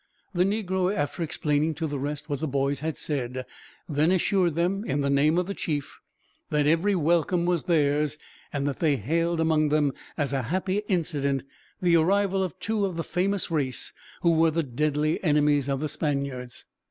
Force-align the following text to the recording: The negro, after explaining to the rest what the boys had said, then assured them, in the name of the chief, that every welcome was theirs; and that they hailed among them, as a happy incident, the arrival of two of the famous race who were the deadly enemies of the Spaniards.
The 0.33 0.45
negro, 0.45 0.91
after 0.91 1.21
explaining 1.21 1.75
to 1.75 1.85
the 1.85 1.99
rest 1.99 2.27
what 2.27 2.39
the 2.39 2.47
boys 2.47 2.79
had 2.79 2.97
said, 2.97 3.45
then 3.87 4.09
assured 4.09 4.55
them, 4.55 4.83
in 4.85 5.01
the 5.01 5.11
name 5.11 5.37
of 5.37 5.45
the 5.45 5.53
chief, 5.53 5.99
that 6.49 6.65
every 6.65 6.95
welcome 6.95 7.45
was 7.45 7.65
theirs; 7.65 8.17
and 8.51 8.67
that 8.67 8.79
they 8.79 8.95
hailed 8.95 9.39
among 9.39 9.69
them, 9.69 9.93
as 10.17 10.33
a 10.33 10.41
happy 10.41 10.79
incident, 10.87 11.43
the 11.83 11.97
arrival 11.97 12.41
of 12.41 12.59
two 12.59 12.83
of 12.83 12.97
the 12.97 13.03
famous 13.03 13.51
race 13.51 13.93
who 14.23 14.31
were 14.31 14.49
the 14.49 14.63
deadly 14.63 15.23
enemies 15.23 15.69
of 15.69 15.79
the 15.81 15.87
Spaniards. 15.87 16.65